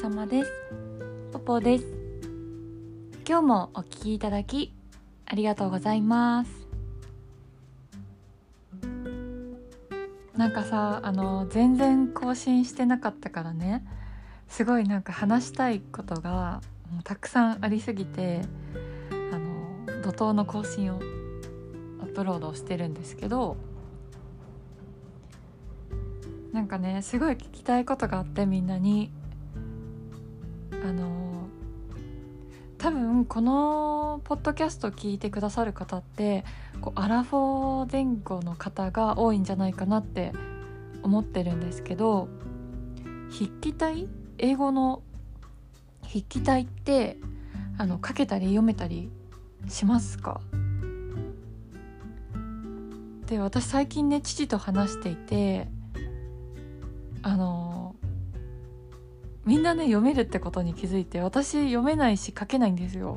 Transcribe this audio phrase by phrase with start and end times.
[0.00, 0.52] 様です。
[1.32, 1.84] ポポです。
[3.28, 4.72] 今日もお聞きいただき
[5.26, 6.50] ありがとうございます。
[10.36, 13.84] なんかさあの全然更新してなかったからね。
[14.46, 16.60] すごいなんか話したいことが
[16.92, 18.42] もうたくさんありすぎて
[19.10, 21.00] あの怒涛の更新を
[22.00, 23.56] アップロードしてるんですけど
[26.52, 29.10] なんかねすごい聞きたいことがあってみんなに。
[30.84, 31.48] あの
[32.78, 36.44] 多分このポッドキャスト聞いてくださる方って
[36.80, 40.32] こうアラフォー前後の方が多いんじゃないかなって
[41.02, 42.28] 思ってるんですけど
[43.30, 44.08] 筆記体？
[44.38, 45.02] 英語の
[46.06, 47.18] 筆記体って
[47.76, 49.10] あの書けたり読めたり
[49.68, 50.40] しますか？
[53.26, 55.68] で私最近ね父と話していて
[57.22, 57.67] あの
[59.48, 63.16] みんなね読めるってことに気づいて私読めないし書けないんですよ。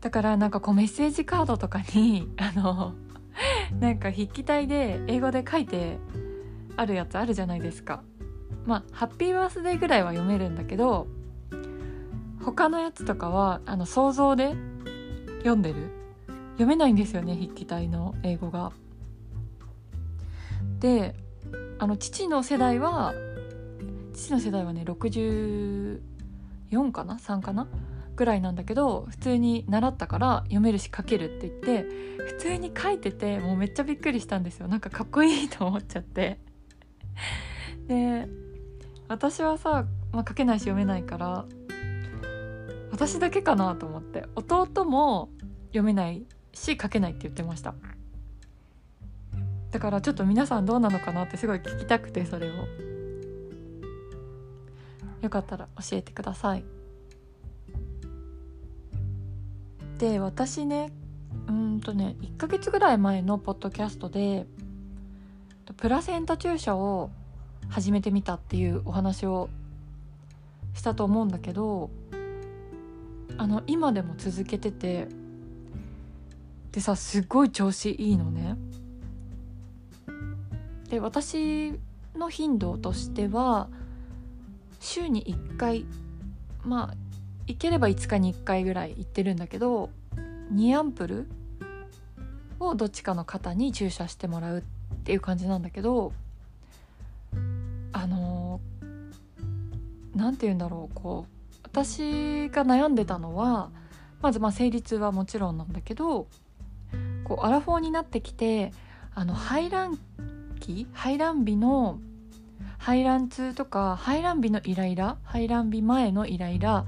[0.00, 2.94] だからなんかこうメッセージカードとかに あの
[3.80, 5.98] なんか筆記体で英語で書いて
[6.76, 8.04] あるやつあるじゃないですか。
[8.66, 11.08] まあハッピーバースデーぐらいは読めるんだけど
[12.44, 14.54] 他のやつとかはあの想像で
[15.38, 15.90] 読んでる。
[16.52, 18.70] 読めないんですよね筆記体の英語が。
[20.78, 21.16] で
[21.80, 23.12] あの父の世代は
[24.16, 26.00] 父の世代はね64
[26.90, 27.68] かな？3かな？
[28.16, 31.82] ぐらいなんだけど普通に習ったから読めるし書けるって言って
[32.24, 34.68] 普通に書いててもうめっちゃびっくりしたんですよ。
[34.68, 36.40] なんかかっこいいと思っちゃって。
[37.86, 38.26] で
[39.06, 41.44] 私はさ、まあ、書けないし読めないから
[42.90, 44.24] 私だけかなと思って。
[44.34, 45.28] 弟も
[45.68, 47.74] 読めないし書けないって言ってました。
[49.70, 52.95] だからちょっと皆さんどうなのかなってすごい聞きたくてそれを。
[55.26, 56.64] よかったら教えてください。
[59.98, 60.92] で私ね
[61.48, 64.46] うんとね1ヶ月ぐらい前のポッドキャストで
[65.76, 67.10] プラセンタ注射を
[67.68, 69.48] 始めてみたっていうお話を
[70.74, 71.90] したと思うんだけど
[73.38, 75.08] あの今でも続けてて
[76.70, 78.56] でさすごい調子いいのね。
[80.88, 81.80] で私
[82.14, 83.68] の頻度としては
[84.86, 85.84] 週に1回
[86.64, 86.94] まあ
[87.46, 89.90] 行ければ5日に1回ぐらい行ってるんだけど
[90.52, 91.26] 2アンプル
[92.60, 94.62] をどっちかの肩に注射してもらうっ
[95.04, 96.12] ていう感じなんだけど
[97.92, 98.60] あの
[100.14, 103.70] 何て言うんだろうこう私が悩んでたのは
[104.22, 106.26] まずまあ生理痛はもちろんなんだけど
[107.24, 108.72] こうアラフォーになってきて
[109.14, 109.98] あの排卵
[110.60, 111.98] 期排卵日の
[112.86, 116.86] 排卵痛とか排卵日のイライラ排卵日前のイライラ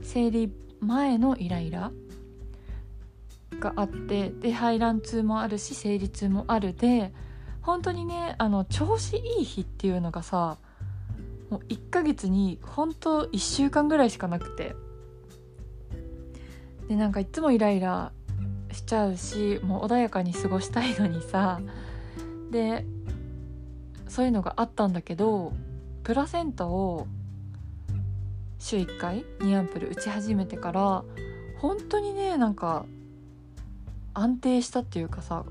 [0.00, 0.50] 生理
[0.80, 1.92] 前のイライラ
[3.60, 7.12] があってで排卵痛もあるし生理痛もあるで
[7.60, 10.56] 本当にねあの調子いい日っていうのがさ
[11.50, 14.74] もう1ヶ月に本当1週間ぐらいしかなくて。
[16.88, 18.12] でなんかいつもイライラ
[18.72, 21.60] しちゃうしもう穏やかに過ごしたいのにさ。
[22.50, 22.86] で
[24.14, 25.52] そういうのがあったんだけど
[26.04, 27.08] プラセンタを
[28.60, 31.04] 週1回2アンプル打ち始めてから
[31.58, 32.86] 本当にねなんか
[34.12, 35.44] 安定したっていうかさ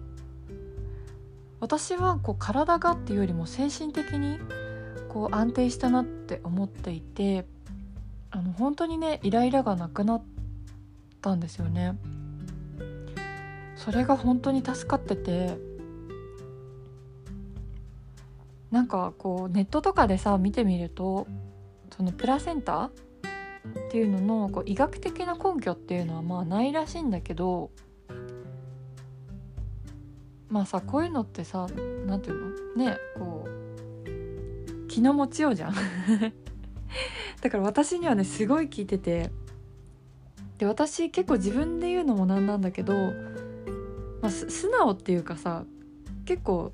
[1.59, 4.39] 私はこう体がっていうよりも精神的に
[5.09, 7.45] こう安定したなって思っていて
[8.31, 10.23] あの本当にねイライラがなくなっ
[11.21, 11.97] たんですよね。
[13.75, 15.72] それが本当に助かってて
[18.73, 21.27] なんかこうネットとかでさ見てみると
[21.95, 22.91] そのプラセンタっ
[23.91, 27.69] ていうののこう医学的な根拠っていうのはまあないらしいんだけど
[30.49, 31.67] まあさこういうのってさ
[32.07, 32.85] 何て言うの？
[32.85, 35.75] ねこう気の持ちようじゃん。
[37.41, 39.29] だから私にはねすごい聞いてて
[40.57, 42.93] で私結構自分で言うのもなんなんだけど、
[44.19, 45.63] まあ、素直っていうかさ
[46.25, 46.71] 結構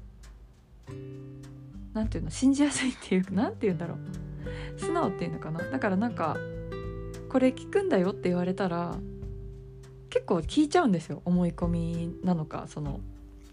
[2.00, 4.80] 何て言うの信じやすいっていうか何て言うんだろう。
[4.80, 5.60] 素直っていうのかな。
[5.60, 6.38] だからなんか
[7.28, 8.96] これ聞くんだよって言われたら
[10.10, 11.22] 結構聞いちゃうんですよ。
[11.26, 13.02] 思い込みなのかその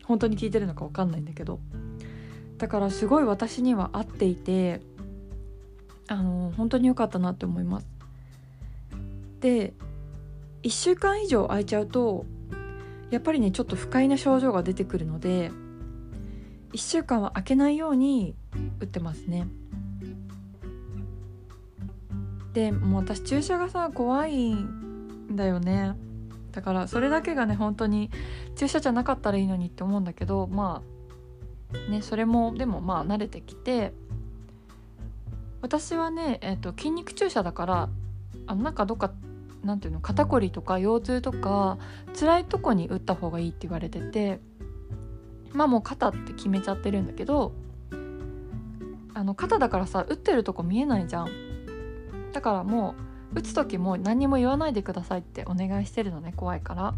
[0.05, 1.59] 本当に聞いてるのか分かんないんだけど。
[2.59, 4.81] だからすごい私には合っていて
[6.09, 7.87] あの本当に良かったなって思います。
[9.41, 9.75] で
[10.63, 12.25] 1週間以上空いちゃうと
[13.11, 15.51] やっぱりねちょっと不快な症状が出てくるので
[16.73, 18.35] 1週間は空けないように
[18.81, 19.47] 打ってますね。
[22.53, 25.95] でもう私注射がさ怖いんだよね。
[26.53, 28.11] だからそれだけがね本当に
[28.55, 30.83] 注射じゃなかったらいいのにって思うんだけどま
[31.89, 33.93] あねそれもでもまあ慣れてきて
[35.61, 37.89] 私はね、えーと、筋肉注射だから
[38.47, 39.13] あのなんかどっか
[39.65, 41.77] なんていうの肩こりとか腰痛とか
[42.19, 44.41] 辛いとこに打った方がいいって言われてて
[45.53, 47.53] まあもう肩って決めちゃってるんだけど
[49.15, 51.29] あの肩だからさ打ってるとこ見えないじゃん。
[52.33, 52.95] だからも
[53.35, 56.95] う打つ時も何にも言わないでくださいってお願いしてるのね怖いから。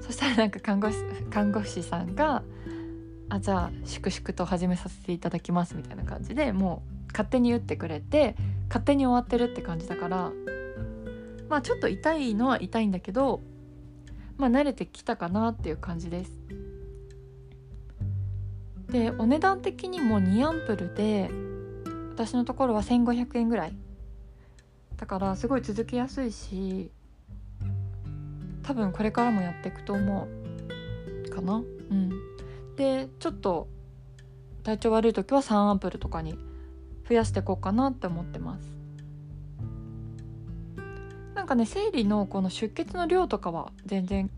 [0.00, 0.98] そしたらなんか看護師
[1.30, 2.42] 看護師さんが
[3.28, 8.36] 「あじゃあ粛々と始めさせていただきます」みたいな感じでもう勝手に打ってくれて
[8.68, 10.32] 勝手に終わってるって感じだから。
[11.48, 13.40] まあちょっと痛いのは痛いんだけど
[14.36, 16.32] まあ慣れてきたかなっていう感じです。
[18.94, 21.28] でお値段的にも2アンプルで
[22.12, 23.76] 私のところは1500円ぐらい。
[24.96, 26.92] だからすごい続きやすいし
[28.62, 30.28] 多分これからもやっていくと思
[31.26, 31.54] うかな。
[31.56, 31.60] う
[31.92, 32.10] ん。
[32.76, 33.66] でちょっと
[34.62, 36.38] 体調悪い時は3アンプルとかに
[37.08, 38.72] 増やしていこうかなって思ってます。
[41.34, 44.30] なんかね生理のこの出血の量とかは全然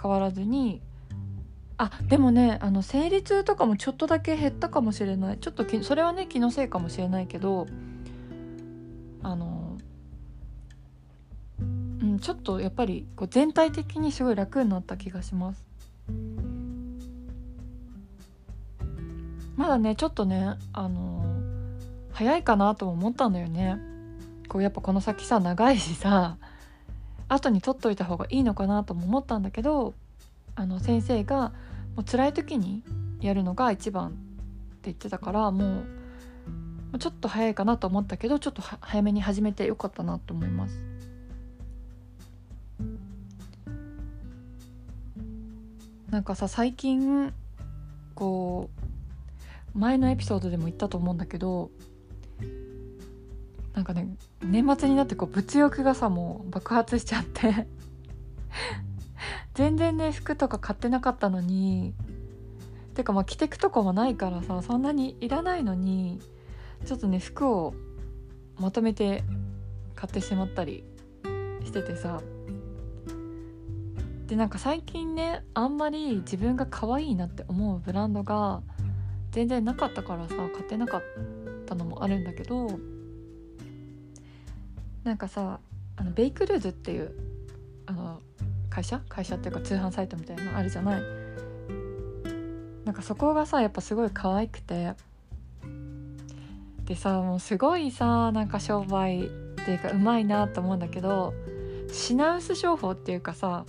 [0.00, 0.82] 変わらずに
[1.76, 5.38] あでもねあの生理痛とかもちょっとだけ減ったかもしれない。
[5.38, 7.66] ちょっとそれはね気のせいかもしれないけど
[9.22, 9.76] あの
[11.60, 11.64] う
[12.04, 15.64] んちょっとやっぱりこう全体的にすごい楽になった気がします。
[19.56, 21.24] まだねちょっとねあの
[22.12, 23.78] 早いかなとも思ったんだよね。
[24.48, 26.36] こうやっぱこの先さ長いしさ
[27.28, 29.94] 後に取っといた方がいいのかなとも思ったんだけど
[30.56, 31.52] あの先生が
[31.96, 32.82] もう辛い時に
[33.20, 34.16] やるのが一番って
[34.84, 35.82] 言ってたからも
[36.92, 40.94] うちょっと早いかなと思ったけどちょっと早めに始めてよかったなと思います。
[46.10, 47.32] なんかさ最近
[48.14, 48.70] こ
[49.74, 51.72] う前のエピソードでも言ったと思うんだけど
[53.74, 57.66] なんかね年末になってこう物欲がさもう爆発しちゃって
[59.54, 61.94] 全然ね服とか買ってなかったのに
[62.94, 66.20] てかまあ着てくとこもないからさそんなにいらないのに
[66.84, 67.74] ちょっとね服を
[68.58, 69.24] まとめて
[69.94, 70.84] 買ってしまったり
[71.64, 72.20] しててさ。
[74.26, 78.62] でなんか最近ねあんまり自分が可愛いなって思うブランドが
[79.32, 81.02] 全然なかったからさ買ってなかっ
[81.66, 82.70] たのもあるんだけど
[85.04, 85.60] なんかさ
[85.96, 87.12] あのベイクルーズっていう
[88.74, 89.00] 会社？
[89.08, 91.02] 会社っていうか通販サイトみたいなのあるじゃない？
[92.84, 94.94] なんかそこがさやっぱすごい可愛くて。
[96.84, 99.28] でさもうすごいさなんか商売っ
[99.64, 101.32] ていうかうまいなと思うんだけど
[101.90, 103.64] 品薄商法っていうかさ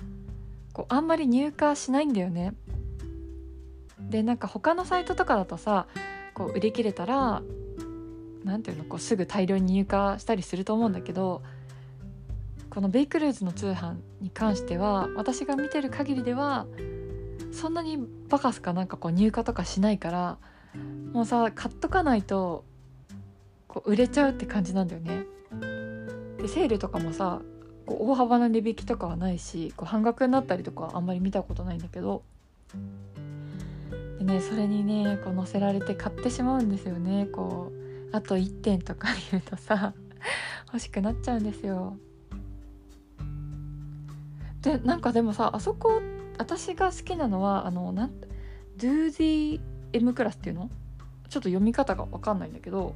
[0.74, 2.54] こうあんまり入荷しないんだよね。
[4.10, 5.88] でなんか他のサイトとかだとさ
[6.34, 7.42] こう売り切れたら
[8.44, 8.84] 何ていうの？
[8.84, 11.42] こうすぐ大量に入荷したりすると思うんだけど
[12.76, 16.68] このベイクルーズの通販に関しては私が見てる限りでは
[17.54, 20.38] そんなにバカすかなんかこう入荷とかしないから
[21.14, 22.66] もうさ買っとかないと
[23.70, 25.24] こう売れちゃうって感じなんだよね。
[26.38, 27.42] でセールとかもさ
[27.86, 32.24] こう大幅な値引きとかはないしこう半額になったりとかあんまり見たことないんだけど
[34.20, 39.94] でねそれにねこう載せられて買ってしまうんですよねこうあと1点とか言うとさ
[40.68, 41.98] 欲しくなっちゃうんですよ。
[44.66, 46.02] でなんかでもさあそこ
[46.40, 48.12] 私が好きなのはあのなん
[48.78, 49.62] ドゥーディ
[49.94, 50.72] M クラスっていうの？
[51.30, 52.96] ちょっと読み方が分かんないんだけど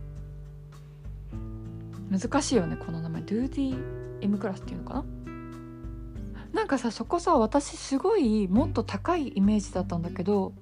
[2.09, 3.21] 難しいよねこの名前。
[3.21, 3.79] ドゥーディ
[4.21, 5.05] M クラスっていうのかな？
[6.53, 10.53] なんかさそこさ私すごいもっと高いイメージだったんだけど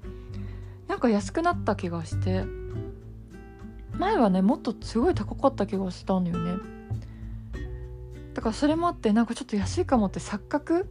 [0.90, 2.44] なんか安くなった気がして
[3.94, 6.62] 前はねもっとすごい高かった気がしたんだよね。
[8.34, 10.88] だからそれもあってなんかちょっと安いかもって錯覚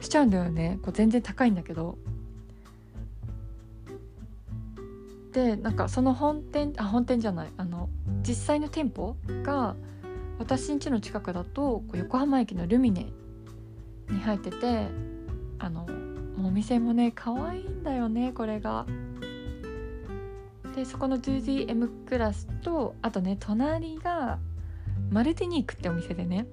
[0.00, 0.78] しちゃうんだよね。
[0.82, 1.98] こう全然高いんだけど。
[5.32, 7.48] でなんかその本店あ本店じゃない。
[7.56, 7.88] あの
[8.22, 9.76] 実際の店舗が
[10.38, 13.06] 私ん家の近くだとこう横浜駅のルミネ
[14.10, 14.88] に入ってて
[15.58, 15.86] あの
[16.38, 18.86] お店もね可愛いんだよねこれが。
[20.74, 24.38] でそこの 2GM クラスとあとね隣が
[25.10, 26.46] マルティニークってお店でね。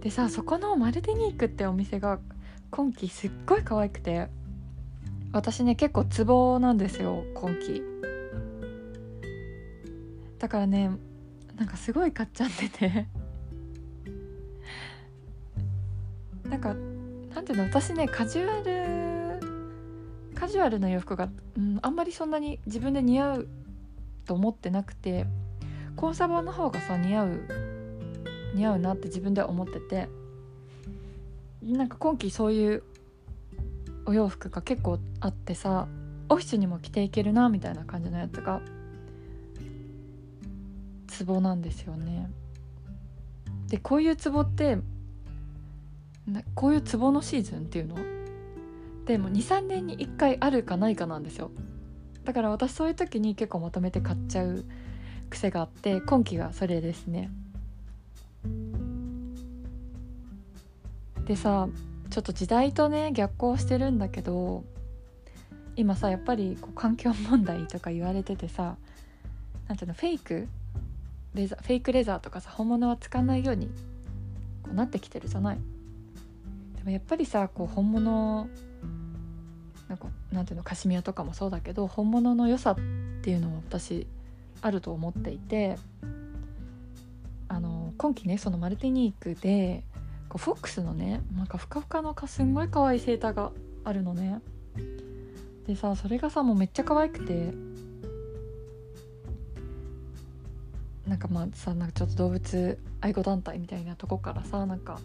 [0.00, 2.18] でさそこのマルティニークってお店が
[2.70, 4.28] 今季すっごい可愛くて。
[5.32, 7.82] 私ね結構ツボなんですよ今季。
[10.38, 10.90] だからね
[11.56, 13.06] なんかすごい買っちゃってて。
[16.48, 16.74] なんか
[17.32, 19.40] なんていうの私ねカジュアル
[20.34, 23.48] カジュアルな洋服が、うん、あんまりそんなに自分で似合う
[24.24, 25.26] と思ってなくて
[25.94, 27.69] コンサバの方がさ似合う
[28.54, 30.08] 似合うなって自分では思ってて。
[31.62, 32.82] なんか今季そういう
[34.06, 35.88] お洋服が結構あってさ
[36.30, 38.62] オフィスにも着ていけるなみたいな感じのやつが
[41.06, 42.30] ツボなんですよね。
[43.68, 44.78] でこういうツボって
[46.54, 47.96] こういうツボのシーズンっていうの？
[49.04, 51.50] でも23年に1回あるかないかなんですよ。
[52.24, 54.64] だから私そういう時に結構まとめて買っちゃう
[55.28, 57.30] 癖があって今季がそれですね。
[61.30, 61.68] でさ
[62.10, 64.64] ちょっと時代とね逆行してるんだけど
[65.76, 68.74] 今さやっぱりこう環境問題とか言われててさ
[69.68, 70.48] なんていうのフェイク？
[71.34, 73.68] レザーフェイクレザーとかさ本物は使わないように
[74.64, 75.58] こうなってきてるじゃない？
[76.78, 78.48] でもやっぱりさこう本物
[79.86, 82.76] なんかなんていうのカシミヤとかもそうだけど本物の良さっ
[83.22, 84.08] ていうのは私
[84.62, 85.78] あると思っていて
[87.46, 89.84] あの今期ねそのマルティニークで
[90.30, 93.50] こうフォックスのねなんかふかふかのかすんごい可愛いセーターが
[93.84, 94.40] あるのね
[95.66, 97.52] でさそれがさもうめっちゃ可愛くて
[101.06, 105.00] なんかまあさなんかちょっと動物愛護団体みたいなとこからさなんか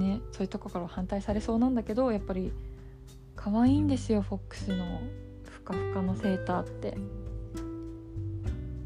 [0.00, 2.52] ねそういうとこから反対されそうなんだけどやっぱり
[3.36, 5.00] 可愛いんですよフォックスの
[5.48, 6.96] ふかふかのセーターって。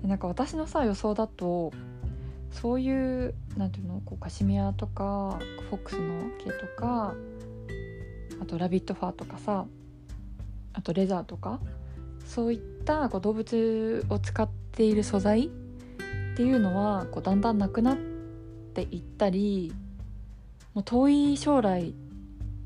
[0.03, 1.73] でなんか私のさ予想だと
[2.51, 5.39] そういうなんていうのこうカシミヤとか
[5.69, 7.15] フォックスの毛とか
[8.41, 9.67] あとラビットファーとかさ
[10.73, 11.61] あとレザーとか
[12.25, 17.97] そういったこう動物を使っている素材っていうのはこうだんだんなくなっ
[18.75, 19.73] ていったり
[20.75, 21.95] もう遠い将来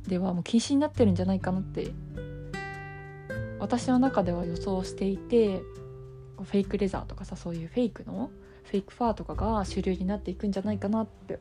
[0.09, 1.93] ではもう禁止になってるんじゃないかなって
[3.61, 5.63] 私の中では予想していて
[6.39, 8.31] フェイクレザーとかさそういうフェイクの
[8.65, 11.39] フェイクファーとかが主流になっていくんじゃないかなって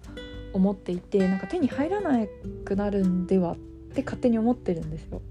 [0.53, 2.25] 思っていてなんか手に入らな
[2.65, 3.57] くなるんではっ
[3.93, 5.21] て勝手に思ってるんですよ。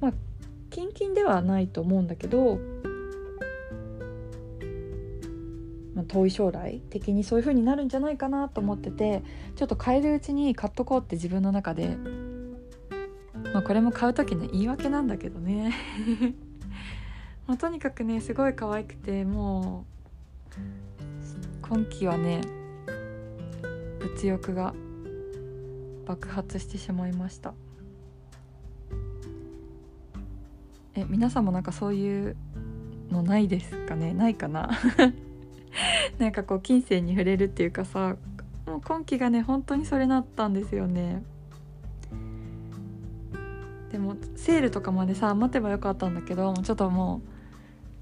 [0.00, 0.12] まあ
[0.70, 2.58] キンキンではないと思うんだけど、
[5.94, 9.22] まあ、遠い将来的にそういう風になるんじゃないかなと思ってて
[9.56, 11.96] ちょっと買えるうちに買っとこうって自分の中で、
[13.52, 15.74] まあ、これも買う時の言い訳なんだけどね
[17.48, 19.86] まあ、とにかくねすごい可愛くても
[21.64, 22.42] う今季はね
[24.00, 24.74] 物欲が
[26.06, 27.54] 爆発してしまいました。
[30.94, 32.36] え皆さんもなんかそういう
[33.10, 34.12] のないですかね？
[34.12, 34.70] ないかな？
[36.18, 38.16] なんかこう金銭に触れるっていうかさ
[38.66, 41.22] もう今季がね本当にそれなったんですよね。
[43.90, 47.37] でもセールとかまでさ待てばよかったんだけどちょっともう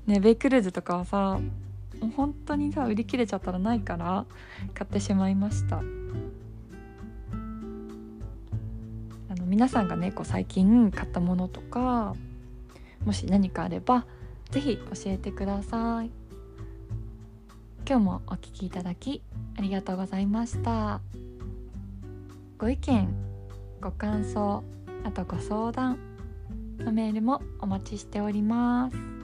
[0.06, 1.40] ねベイクルーズとかはさ
[2.00, 4.26] もう本当にさ売り切れちゃったらないから
[4.74, 5.78] 買ってしまいました。
[5.78, 5.82] あ
[9.34, 12.14] の皆さんがねこう最近買ったものとか
[13.04, 14.06] もし何かあれば
[14.50, 16.10] 是非教えてください。
[17.88, 19.22] 今日もお聴きいただき
[19.56, 21.00] ありがとうございました。
[22.58, 23.08] ご意見
[23.80, 24.64] ご感想
[25.04, 25.98] あとご相談
[26.78, 29.15] のメールもお待ちしております。